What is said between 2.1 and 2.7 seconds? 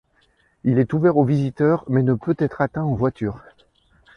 peut être